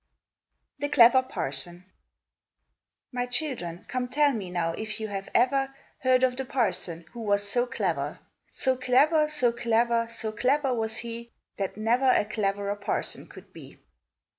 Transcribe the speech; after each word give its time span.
MY 0.79 1.55
children, 3.29 3.85
come 3.87 4.07
tell 4.07 4.33
me 4.33 4.49
now 4.49 4.71
if 4.73 4.99
you 4.99 5.07
have 5.09 5.29
ever 5.35 5.75
Heard 5.99 6.23
of 6.23 6.37
the 6.37 6.45
parson 6.45 7.05
who 7.13 7.19
was 7.19 7.47
so 7.47 7.67
clever. 7.67 8.17
So 8.49 8.75
clever, 8.77 9.27
so 9.29 9.51
clever, 9.51 10.07
so 10.09 10.31
clever 10.31 10.73
was 10.73 10.97
he, 10.97 11.29
That 11.57 11.77
never 11.77 12.09
a 12.09 12.25
cleverer 12.25 12.77
parson 12.77 13.27
could 13.27 13.53
be. 13.53 13.77